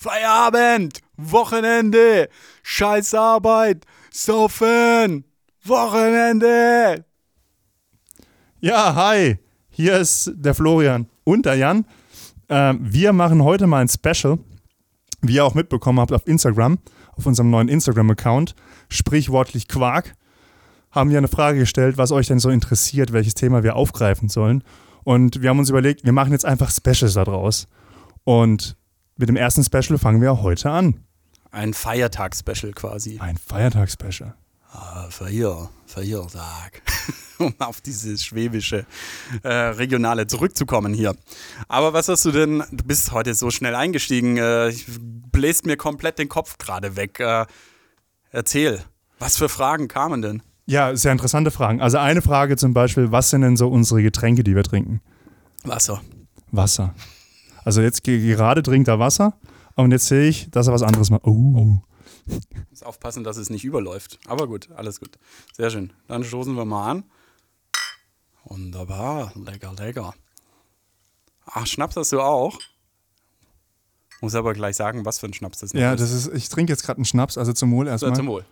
[0.00, 2.28] Feierabend, Wochenende,
[2.62, 5.24] Scheißarbeit, Saufen,
[5.64, 7.04] Wochenende.
[8.60, 9.38] Ja, hi,
[9.70, 11.84] hier ist der Florian und der Jan.
[12.48, 14.38] Ähm, wir machen heute mal ein Special,
[15.20, 16.78] wie ihr auch mitbekommen habt auf Instagram,
[17.16, 18.54] auf unserem neuen Instagram-Account,
[18.88, 20.14] sprichwortlich Quark,
[20.92, 24.62] haben wir eine Frage gestellt, was euch denn so interessiert, welches Thema wir aufgreifen sollen.
[25.02, 27.66] Und wir haben uns überlegt, wir machen jetzt einfach Specials daraus.
[28.22, 28.76] Und
[29.18, 31.04] mit dem ersten Special fangen wir heute an.
[31.50, 33.18] Ein Feiertagsspecial quasi.
[33.18, 34.34] Ein Feiertagsspecial.
[34.72, 36.82] Ah, Feier, Feiertag.
[37.38, 38.84] um auf dieses schwäbische,
[39.42, 41.14] äh, regionale zurückzukommen hier.
[41.68, 44.72] Aber was hast du denn, du bist heute so schnell eingestiegen, äh,
[45.32, 47.20] bläst mir komplett den Kopf gerade weg.
[47.20, 47.46] Äh,
[48.30, 48.82] erzähl,
[49.18, 50.42] was für Fragen kamen denn?
[50.66, 51.80] Ja, sehr interessante Fragen.
[51.80, 55.00] Also eine Frage zum Beispiel, was sind denn so unsere Getränke, die wir trinken?
[55.64, 56.02] Wasser.
[56.50, 56.94] Wasser.
[57.68, 59.34] Also jetzt ge- gerade trinkt er Wasser
[59.74, 61.24] und jetzt sehe ich, dass er was anderes macht.
[61.26, 61.82] Oh.
[62.70, 64.18] Muss aufpassen, dass es nicht überläuft.
[64.26, 65.18] Aber gut, alles gut.
[65.54, 65.92] Sehr schön.
[66.06, 67.04] Dann stoßen wir mal an.
[68.44, 70.14] Wunderbar, lecker, lecker.
[71.44, 72.58] Ach, Schnaps hast du auch?
[74.22, 76.00] Muss aber gleich sagen, was für ein Schnaps das noch Ja, ist.
[76.00, 78.16] das ist, ich trinke jetzt gerade einen Schnaps, also zum Wohl erstmal.
[78.16, 78.46] zum Wohl.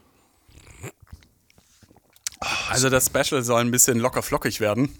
[2.68, 4.90] Also das Special soll ein bisschen locker flockig werden.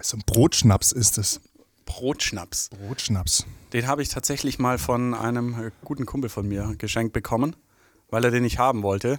[0.00, 1.40] So ein Brotschnaps ist es.
[1.90, 2.70] Brotschnaps.
[2.70, 3.46] Brotschnaps.
[3.72, 7.56] Den habe ich tatsächlich mal von einem äh, guten Kumpel von mir geschenkt bekommen,
[8.10, 9.18] weil er den nicht haben wollte.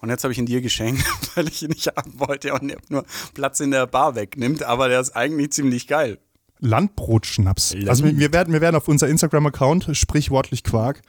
[0.00, 2.78] Und jetzt habe ich ihn dir geschenkt, weil ich ihn nicht haben wollte und er
[2.88, 4.62] nur Platz in der Bar wegnimmt.
[4.62, 6.18] Aber der ist eigentlich ziemlich geil.
[6.60, 7.74] Landbrotschnaps.
[7.74, 7.88] Land.
[7.88, 11.02] Also wir werden, wir werden auf unser Instagram-Account, sprichwortlich Quark,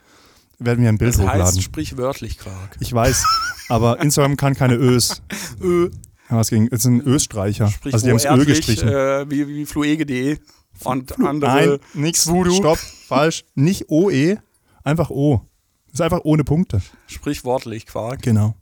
[0.58, 1.62] werden wir ein Bild Das heißt hochladen.
[1.62, 2.76] sprichwörtlich Quark.
[2.80, 3.24] Ich weiß,
[3.68, 5.22] aber Instagram kann keine Ös.
[5.60, 5.90] Ö.
[6.28, 6.66] Ja, was ging?
[6.72, 7.68] Es ist ein Össtreicher.
[7.68, 8.88] Sprich Also die haben das Ö gestrichen.
[8.88, 10.38] Äh, wie, wie fluege.de
[10.82, 11.50] und andere.
[11.50, 12.26] Nein, nix.
[12.26, 12.54] Voodoo.
[12.54, 13.44] Stopp, falsch.
[13.54, 14.36] Nicht OE,
[14.82, 15.42] einfach O.
[15.86, 16.82] Das ist einfach ohne Punkte.
[17.06, 18.22] Sprichwortlich Quark.
[18.22, 18.54] Genau.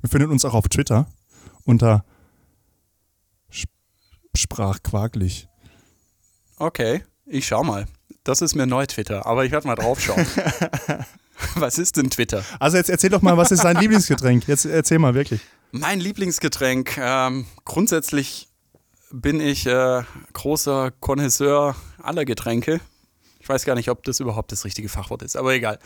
[0.00, 1.08] Wir finden uns auch auf Twitter
[1.64, 2.04] unter
[3.50, 3.68] Sp
[4.36, 5.48] Sprachquaklich.
[6.58, 7.86] Okay, ich schau mal.
[8.24, 10.24] Das ist mir neu Twitter, aber ich werde mal drauf schauen.
[11.54, 12.44] Was ist denn Twitter?
[12.58, 14.48] Also jetzt erzähl doch mal, was ist dein Lieblingsgetränk?
[14.48, 15.40] Jetzt erzähl mal wirklich.
[15.70, 16.98] Mein Lieblingsgetränk.
[16.98, 18.47] Ähm, grundsätzlich
[19.10, 20.02] bin ich äh,
[20.32, 22.80] großer Connoisseur aller Getränke.
[23.40, 25.78] Ich weiß gar nicht, ob das überhaupt das richtige Fachwort ist, aber egal.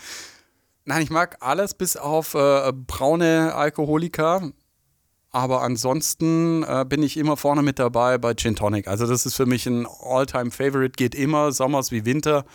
[0.85, 4.51] Nein, ich mag alles bis auf äh, braune Alkoholika.
[5.31, 8.87] Aber ansonsten äh, bin ich immer vorne mit dabei bei Gin Tonic.
[8.87, 12.45] Also das ist für mich ein All-Time-Favorite, geht immer, Sommers wie Winter.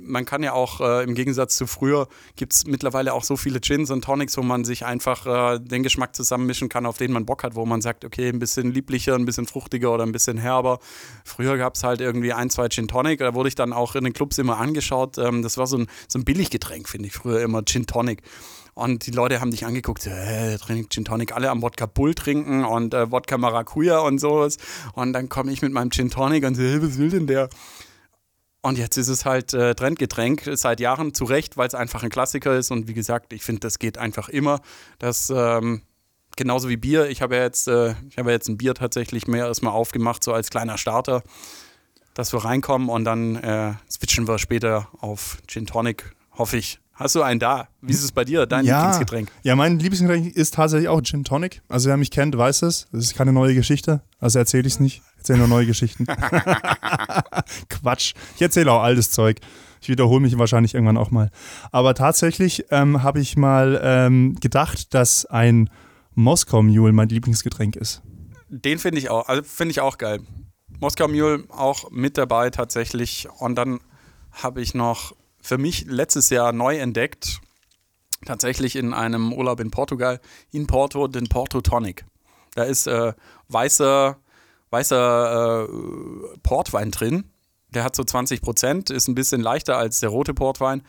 [0.00, 3.60] Man kann ja auch äh, im Gegensatz zu früher, gibt es mittlerweile auch so viele
[3.60, 7.26] Gins und Tonics, wo man sich einfach äh, den Geschmack zusammenmischen kann, auf den man
[7.26, 10.38] Bock hat, wo man sagt, okay, ein bisschen lieblicher, ein bisschen fruchtiger oder ein bisschen
[10.38, 10.78] herber.
[11.24, 14.04] Früher gab es halt irgendwie ein, zwei Gin Tonic, da wurde ich dann auch in
[14.04, 15.18] den Clubs immer angeschaut.
[15.18, 18.22] Ähm, das war so ein, so ein Billiggetränk, finde ich früher immer, Gin Tonic.
[18.78, 22.64] Und die Leute haben dich angeguckt, äh, trinkt Gin Tonic, alle am Wodka Bull trinken
[22.64, 24.56] und äh, Wodka Maracuja und sowas.
[24.92, 27.48] Und dann komme ich mit meinem Gin Tonic und so, was will denn der?
[28.60, 32.10] Und jetzt ist es halt äh, Trendgetränk seit Jahren zu Recht, weil es einfach ein
[32.10, 32.70] Klassiker ist.
[32.70, 34.60] Und wie gesagt, ich finde, das geht einfach immer.
[34.98, 35.82] Das ähm,
[36.38, 37.08] genauso wie Bier.
[37.10, 40.24] Ich habe ja jetzt, äh, ich habe ja jetzt ein Bier tatsächlich mehr erstmal aufgemacht,
[40.24, 41.22] so als kleiner Starter,
[42.14, 46.80] dass wir reinkommen und dann äh, switchen wir später auf Gin Tonic, hoffe ich.
[46.98, 47.68] Hast du einen da?
[47.80, 49.30] Wie ist es bei dir, dein ja, Lieblingsgetränk?
[49.44, 51.62] ja, mein Lieblingsgetränk ist tatsächlich auch Gin Tonic.
[51.68, 52.88] Also wer mich kennt, weiß es.
[52.90, 54.02] Das ist keine neue Geschichte.
[54.18, 55.02] Also erzähle ich es nicht.
[55.12, 56.06] Ich erzähle nur neue Geschichten.
[57.68, 58.14] Quatsch.
[58.34, 59.38] Ich erzähle auch altes Zeug.
[59.80, 61.30] Ich wiederhole mich wahrscheinlich irgendwann auch mal.
[61.70, 65.70] Aber tatsächlich ähm, habe ich mal ähm, gedacht, dass ein
[66.16, 68.02] Moskau Mule mein Lieblingsgetränk ist.
[68.48, 70.18] Den finde ich auch, also finde ich auch geil.
[70.80, 73.28] Moskau Mule auch mit dabei tatsächlich.
[73.38, 73.78] Und dann
[74.32, 75.14] habe ich noch
[75.48, 77.40] für mich letztes Jahr neu entdeckt,
[78.26, 80.20] tatsächlich in einem Urlaub in Portugal,
[80.52, 82.04] in Porto, den Porto Tonic.
[82.54, 83.14] Da ist äh,
[83.48, 84.18] weißer,
[84.68, 87.24] weißer äh, Portwein drin.
[87.70, 90.82] Der hat so 20 Prozent, ist ein bisschen leichter als der rote Portwein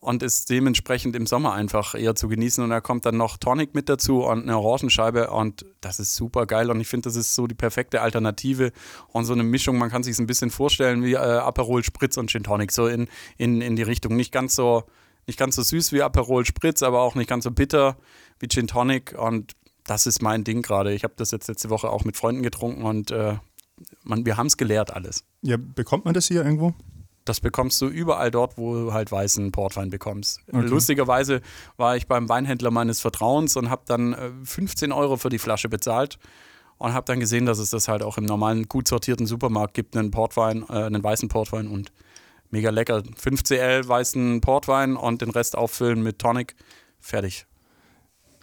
[0.00, 2.64] und ist dementsprechend im Sommer einfach eher zu genießen.
[2.64, 6.46] Und da kommt dann noch Tonic mit dazu und eine Orangenscheibe und das ist super
[6.46, 6.70] geil.
[6.70, 8.72] Und ich finde, das ist so die perfekte Alternative
[9.08, 9.78] und so eine Mischung.
[9.78, 13.08] Man kann sich ein bisschen vorstellen wie äh, Aperol Spritz und Gin Tonic, so in,
[13.36, 14.16] in, in die Richtung.
[14.16, 14.84] Nicht ganz so,
[15.26, 17.96] nicht ganz so süß wie Aperol Spritz, aber auch nicht ganz so bitter
[18.38, 19.14] wie Gin Tonic.
[19.18, 19.52] Und
[19.84, 20.94] das ist mein Ding gerade.
[20.94, 23.36] Ich habe das jetzt letzte Woche auch mit Freunden getrunken und äh,
[24.02, 25.24] man, wir haben es gelehrt alles.
[25.42, 26.74] Ja, bekommt man das hier irgendwo?
[27.24, 30.40] Das bekommst du überall dort, wo du halt weißen Portwein bekommst.
[30.48, 30.66] Okay.
[30.66, 31.42] Lustigerweise
[31.76, 35.68] war ich beim Weinhändler meines Vertrauens und habe dann äh, 15 Euro für die Flasche
[35.68, 36.18] bezahlt
[36.78, 39.96] und habe dann gesehen, dass es das halt auch im normalen, gut sortierten Supermarkt gibt,
[39.96, 41.92] einen Portwein, äh, einen weißen Portwein und
[42.50, 42.98] Mega lecker.
[42.98, 46.56] 5cl weißen Portwein und den Rest auffüllen mit Tonic.
[46.98, 47.46] Fertig.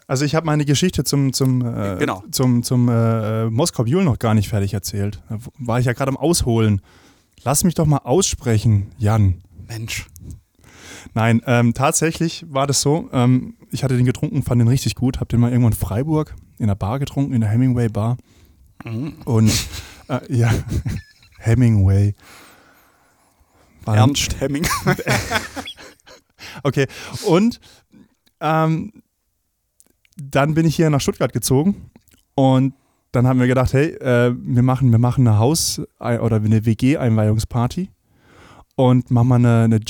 [0.06, 2.22] Also ich habe meine Geschichte zum, zum, äh, Genau.
[2.30, 5.22] zum, zum äh, Moskau Mule noch gar nicht fertig erzählt.
[5.28, 6.80] Da war ich ja gerade am Ausholen.
[7.44, 9.42] Lass mich doch mal aussprechen, Jan.
[9.66, 10.06] Mensch.
[11.14, 13.08] Nein, ähm, tatsächlich war das so.
[13.12, 15.20] Ähm, ich hatte den getrunken, fand den richtig gut.
[15.20, 18.16] Hab den mal irgendwo in Freiburg in der Bar getrunken, in der Hemingway Bar.
[18.84, 19.14] Mhm.
[19.24, 19.52] Und
[20.08, 20.50] äh, ja,
[21.38, 22.14] Hemingway.
[23.86, 24.66] Ernst Hemming.
[26.62, 26.86] Okay,
[27.26, 27.60] und
[28.40, 29.02] ähm,
[30.16, 31.90] dann bin ich hier nach Stuttgart gezogen
[32.34, 32.74] und
[33.12, 37.90] dann haben wir gedacht, hey, äh, wir, machen, wir machen eine Haus- oder eine WG-Einweihungsparty
[38.76, 39.80] und machen mal eine, eine,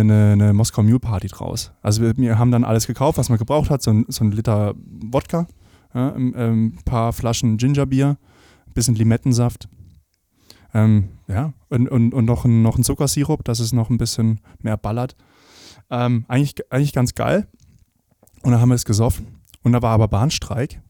[0.00, 1.72] eine, eine, Moskau Mule Party draus.
[1.82, 4.30] Also wir, wir haben dann alles gekauft, was man gebraucht hat, so ein, so ein
[4.30, 5.46] Liter Wodka,
[5.94, 8.16] ja, ein, ein paar Flaschen Gingerbier,
[8.66, 9.68] ein bisschen Limettensaft.
[10.72, 14.40] Ähm, ja, und, und, und noch, ein, noch ein Zuckersirup, dass es noch ein bisschen
[14.60, 15.16] mehr ballert.
[15.90, 17.48] Ähm, eigentlich, eigentlich ganz geil.
[18.42, 19.26] Und dann haben wir es gesoffen.
[19.62, 20.80] Und da war aber Bahnstreik.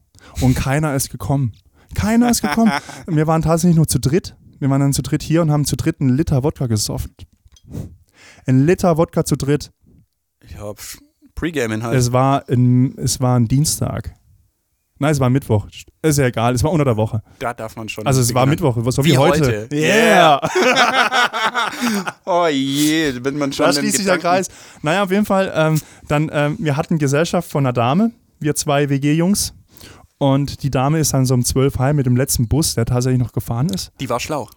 [0.41, 1.53] Und keiner ist gekommen.
[1.95, 2.71] Keiner ist gekommen.
[3.07, 4.35] Wir waren tatsächlich nur zu dritt.
[4.59, 7.15] Wir waren dann zu dritt hier und haben zu dritt einen Liter Wodka gesoffen.
[8.45, 9.71] Ein Liter Wodka zu dritt.
[10.41, 10.77] Ich hab
[11.35, 11.95] Pre-Game-Inhalt.
[11.97, 14.13] Es war, ein, es war ein Dienstag.
[15.01, 15.67] Nein, es war Mittwoch.
[16.01, 17.23] Ist ja egal, es war unter der Woche.
[17.39, 18.05] Da darf man schon.
[18.05, 18.65] Also es war beginnen.
[18.65, 19.45] Mittwoch, so wie, Wie heute.
[19.45, 19.75] heute.
[19.75, 20.41] Yeah!
[22.25, 23.65] Oh je, wenn man schon.
[23.65, 24.49] Da schließt sich der Kreis.
[24.81, 28.89] Naja, auf jeden Fall, ähm, dann, ähm, wir hatten Gesellschaft von einer Dame, wir zwei
[28.89, 29.53] WG-Jungs.
[30.19, 33.19] Und die Dame ist dann so um 12 heim mit dem letzten Bus, der tatsächlich
[33.21, 33.91] noch gefahren ist.
[33.99, 34.47] Die war schlau.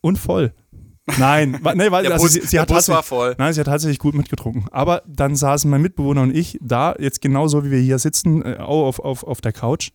[0.00, 0.52] Und voll.
[1.16, 3.34] Nein, nee, weil Der also Bus, sie, sie hat Bus tatsächlich- war voll.
[3.38, 4.66] Nein, sie hat tatsächlich gut mitgetrunken.
[4.70, 8.56] Aber dann saßen mein Mitbewohner und ich da, jetzt genauso wie wir hier sitzen, äh,
[8.58, 9.90] auf, auf, auf der Couch.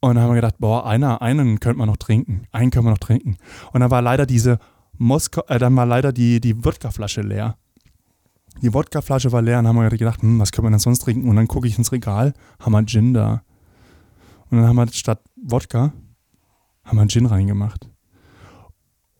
[0.00, 2.42] Und dann haben wir gedacht, boah, einer, einen könnte man noch trinken.
[2.52, 3.38] Einen können wir noch trinken.
[3.72, 4.58] Und dann war leider diese
[4.98, 7.56] Moskau, äh, dann war leider die, die Wodkaflasche leer.
[8.62, 11.28] Die Wodkaflasche war leer und haben wir gedacht, hm, was können wir denn sonst trinken?
[11.28, 13.42] Und dann gucke ich ins Regal, haben wir Gin da.
[14.50, 15.92] Und dann haben wir statt Wodka,
[16.84, 17.88] haben wir Gin reingemacht.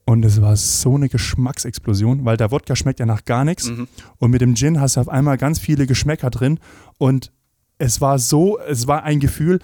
[0.04, 3.68] Und es war so eine Geschmacksexplosion, weil der Wodka schmeckt ja nach gar nichts.
[3.68, 3.88] Mhm.
[4.18, 6.60] Und mit dem Gin hast du auf einmal ganz viele Geschmäcker drin.
[6.96, 7.32] Und
[7.78, 9.58] es war so, es war ein Gefühl,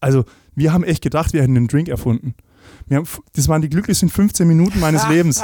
[0.00, 0.24] also
[0.54, 2.34] wir haben echt gedacht, wir hätten einen Drink erfunden.
[2.86, 5.42] Wir haben, das waren die glücklichsten 15 Minuten meines Lebens.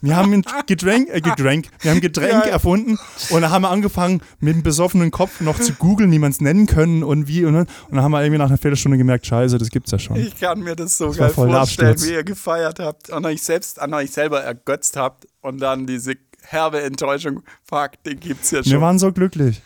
[0.00, 2.98] Wir haben ein Getränk, äh, Getränk, wir haben Getränk Ja, erfunden
[3.30, 6.40] und dann haben wir angefangen, mit einem besoffenen Kopf noch zu googeln, wie man es
[6.40, 7.44] nennen können und wie.
[7.44, 10.16] Und, und dann haben wir irgendwie nach einer Viertelstunde gemerkt, scheiße, das gibt's ja schon.
[10.16, 13.80] Ich kann mir das so Das geil vorstellen, wie ihr gefeiert habt und euch selbst
[13.80, 18.72] an euch selber ergötzt habt und dann diese herbe Enttäuschung, fuck, den gibt's ja Wir
[18.72, 18.80] schon.
[18.80, 19.62] waren so glücklich.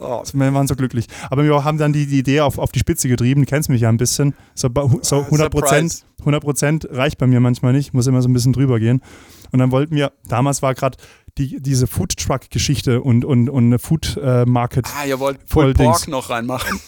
[0.00, 1.06] Oh, Wir waren so glücklich.
[1.28, 3.42] Aber wir haben dann die, die Idee auf, auf die Spitze getrieben.
[3.42, 4.34] Du kennst mich ja ein bisschen.
[4.54, 4.68] So,
[5.02, 6.04] so Ah, 100 Prozent, Surprise.
[6.20, 7.92] 100 Prozent reicht bei mir manchmal nicht.
[7.92, 9.02] Muss immer so ein bisschen drüber gehen.
[9.52, 10.96] Und dann wollten wir, damals war gerade
[11.38, 14.86] die, diese Food Truck Geschichte und, und, und eine Food äh, Market.
[14.98, 16.80] ah, ihr wollt Pulled Pork noch reinmachen.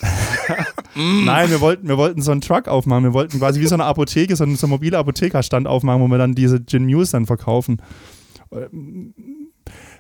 [0.94, 3.04] Nein, wir wollten, wir wollten so einen Truck aufmachen.
[3.04, 6.18] Wir wollten quasi wie so eine Apotheke, so einen, so mobile Apothekerstand aufmachen, wo wir
[6.18, 7.80] dann diese Gin News dann verkaufen.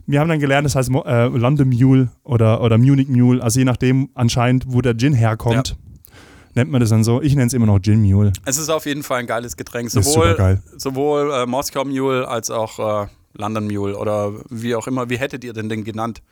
[0.06, 3.64] Wir haben dann gelernt, das heißt äh, London Mule oder, oder Munich Mule, also je
[3.64, 5.76] nachdem anscheinend, wo der Gin herkommt,
[6.54, 7.22] nennt man das dann so.
[7.22, 8.32] Ich nenne es immer noch Gin Mule.
[8.44, 9.90] Es ist auf jeden Fall ein geiles Getränk.
[9.90, 15.08] Sowohl, sowohl äh, Moskau Mule als auch äh, London Mule oder wie auch immer.
[15.08, 16.22] Wie hättet ihr denn den genannt?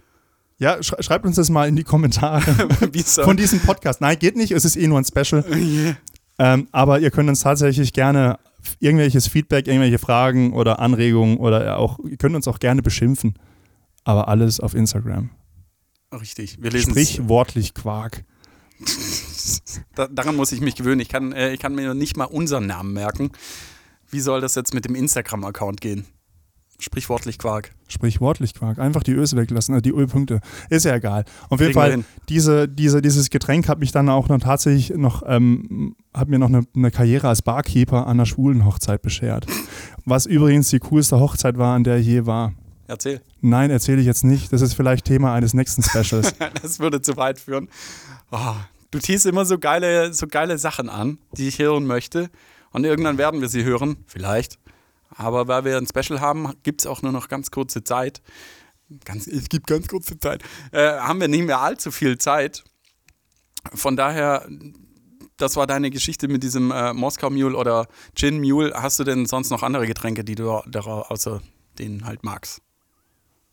[0.58, 2.42] Ja, sch schreibt uns das mal in die Kommentare
[3.22, 4.00] von diesem Podcast.
[4.00, 5.44] Nein, geht nicht, es ist eh nur ein Special.
[6.42, 8.38] Ähm, aber ihr könnt uns tatsächlich gerne
[8.78, 13.34] irgendwelches Feedback, irgendwelche Fragen oder Anregungen oder auch, ihr könnt uns auch gerne beschimpfen.
[14.04, 15.30] Aber alles auf Instagram.
[16.12, 16.58] Richtig.
[16.60, 18.24] Wir lesen Sprichwortlich Quark.
[19.94, 21.00] Da, daran muss ich mich gewöhnen.
[21.00, 23.30] Ich kann, äh, ich kann mir nicht mal unseren Namen merken.
[24.10, 26.06] Wie soll das jetzt mit dem Instagram-Account gehen?
[26.78, 27.72] Sprichwortlich Quark.
[27.88, 28.78] Sprichwortlich Quark.
[28.78, 30.40] Einfach die Öse weglassen, äh, die Ölpunkte.
[30.68, 31.24] Ist ja egal.
[31.48, 35.96] Auf jeden Fall, diese, diese, dieses Getränk hat mich dann auch noch tatsächlich noch, ähm,
[36.12, 39.46] hat mir noch eine, eine Karriere als Barkeeper an einer schwulen Hochzeit beschert.
[40.04, 42.52] Was übrigens die coolste Hochzeit war, an der ich je war.
[42.86, 43.20] Erzähl.
[43.40, 44.52] Nein, erzähle ich jetzt nicht.
[44.52, 46.34] Das ist vielleicht Thema eines nächsten Specials.
[46.62, 47.68] Das würde zu weit führen.
[48.32, 48.56] Oh,
[48.90, 52.30] du tiest immer so geile, so geile Sachen an, die ich hören möchte.
[52.72, 54.58] Und irgendwann werden wir sie hören, vielleicht.
[55.10, 58.22] Aber weil wir ein Special haben, gibt es auch nur noch ganz kurze Zeit.
[59.04, 60.42] Ganz, es gibt ganz kurze Zeit.
[60.72, 62.64] Äh, haben wir nicht mehr allzu viel Zeit.
[63.74, 64.48] Von daher,
[65.40, 68.72] das war deine Geschichte mit diesem äh, Moskau Mule oder Gin Mule.
[68.74, 71.40] Hast du denn sonst noch andere Getränke, die du dara- außer
[71.78, 72.60] denen halt magst?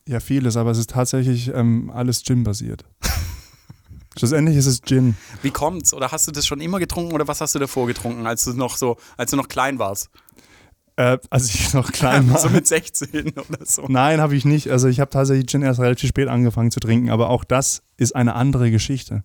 [0.10, 2.86] ja, vieles, aber es ist tatsächlich ähm, alles Gin-basiert.
[4.18, 5.16] Schlussendlich ist es Gin.
[5.42, 5.94] Wie kommt's?
[5.94, 8.54] Oder hast du das schon immer getrunken oder was hast du davor getrunken, als du
[8.54, 10.10] noch so, als du noch klein warst?
[10.96, 12.40] Äh, als ich noch klein war.
[12.40, 13.86] so mit 16 oder so.
[13.90, 14.72] Nein, habe ich nicht.
[14.72, 18.16] Also ich habe tatsächlich Gin erst relativ spät angefangen zu trinken, aber auch das ist
[18.16, 19.24] eine andere Geschichte.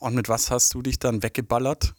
[0.00, 1.94] Und mit was hast du dich dann weggeballert?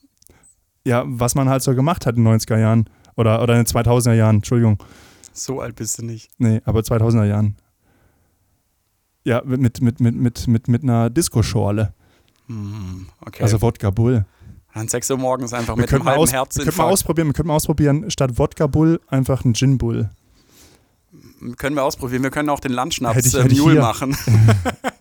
[0.86, 3.68] Ja, was man halt so gemacht hat in den 90er Jahren oder, oder in den
[3.74, 4.84] 2000er Jahren, Entschuldigung.
[5.34, 6.30] So alt bist du nicht.
[6.40, 7.56] Nee, aber 2000er Jahren.
[9.24, 11.94] Ja, mit, mit, mit, mit, mit, mit einer Disco-Schorle.
[12.48, 13.44] Hm, okay.
[13.44, 14.26] Also Wodka Bull.
[14.74, 17.34] dann 6 Uhr morgens einfach Wir mit einem halben aus, wir könnten mal ausprobieren, wir
[17.34, 20.10] könnten mal ausprobieren, statt Wodka Bull einfach einen Gin Bull.
[21.58, 22.24] Können wir ausprobieren.
[22.24, 24.16] Wir können auch den Landschnaps Hätte ich- äh, hätte Mule machen.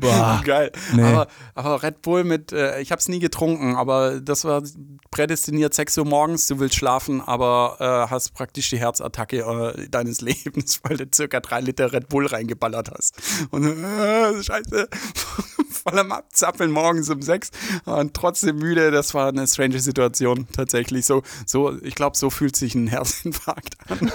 [0.00, 0.40] Boah.
[0.44, 0.72] Geil.
[0.94, 1.02] Nee.
[1.02, 4.62] Aber, aber Red Bull mit, äh, ich habe es nie getrunken, aber das war
[5.10, 10.20] prädestiniert 6 Uhr morgens, du willst schlafen, aber äh, hast praktisch die Herzattacke äh, deines
[10.20, 13.16] Lebens, weil du circa drei Liter Red Bull reingeballert hast.
[13.50, 14.88] Und äh, scheiße,
[15.70, 17.50] voll am Abzappeln morgens um 6
[17.84, 21.06] und trotzdem müde, das war eine strange Situation tatsächlich.
[21.06, 24.10] So, so ich glaube, so fühlt sich ein Herzinfarkt an.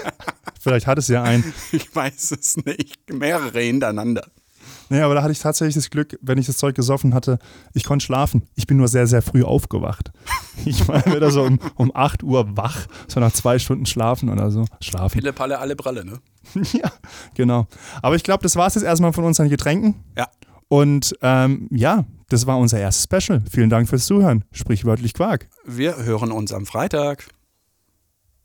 [0.60, 1.54] Vielleicht hat es ja einen.
[1.72, 3.12] Ich weiß es nicht.
[3.12, 4.28] Mehrere hintereinander.
[4.90, 7.40] Nee, aber da hatte ich tatsächlich das Glück, wenn ich das Zeug gesoffen hatte,
[7.74, 8.44] ich konnte schlafen.
[8.56, 10.12] Ich bin nur sehr, sehr früh aufgewacht.
[10.64, 14.50] Ich war wieder so um, um 8 Uhr wach, so nach zwei Stunden schlafen oder
[14.52, 14.64] so.
[14.80, 15.20] Schlafen.
[15.20, 16.20] Pille, Palle, alle Bralle, ne?
[16.72, 16.90] ja,
[17.34, 17.68] genau.
[18.02, 19.96] Aber ich glaube, das war es jetzt erstmal von unseren Getränken.
[20.18, 20.30] Ja.
[20.70, 23.44] Und ähm, ja, das war unser erstes Special.
[23.52, 24.46] Vielen Dank fürs Zuhören.
[24.54, 25.50] Sprichwörtlich Quark.
[25.66, 27.28] Wir hören uns am Freitag.